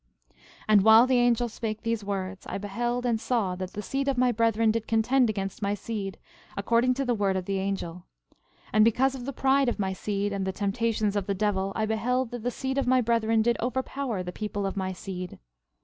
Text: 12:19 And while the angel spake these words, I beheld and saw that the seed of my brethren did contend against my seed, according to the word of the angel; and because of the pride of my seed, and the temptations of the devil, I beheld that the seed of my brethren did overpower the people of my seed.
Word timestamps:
12:19 0.31 0.37
And 0.69 0.81
while 0.83 1.05
the 1.05 1.19
angel 1.19 1.47
spake 1.47 1.83
these 1.83 2.03
words, 2.03 2.47
I 2.47 2.57
beheld 2.57 3.05
and 3.05 3.21
saw 3.21 3.55
that 3.57 3.73
the 3.73 3.83
seed 3.83 4.07
of 4.07 4.17
my 4.17 4.31
brethren 4.31 4.71
did 4.71 4.87
contend 4.87 5.29
against 5.29 5.61
my 5.61 5.75
seed, 5.75 6.17
according 6.57 6.95
to 6.95 7.05
the 7.05 7.13
word 7.13 7.35
of 7.37 7.45
the 7.45 7.59
angel; 7.59 8.07
and 8.73 8.83
because 8.83 9.13
of 9.13 9.25
the 9.25 9.31
pride 9.31 9.69
of 9.69 9.77
my 9.77 9.93
seed, 9.93 10.33
and 10.33 10.43
the 10.43 10.51
temptations 10.51 11.15
of 11.15 11.27
the 11.27 11.35
devil, 11.35 11.71
I 11.75 11.85
beheld 11.85 12.31
that 12.31 12.41
the 12.41 12.49
seed 12.49 12.79
of 12.79 12.87
my 12.87 12.99
brethren 12.99 13.43
did 13.43 13.57
overpower 13.59 14.23
the 14.23 14.31
people 14.31 14.65
of 14.65 14.75
my 14.75 14.91
seed. 14.91 15.37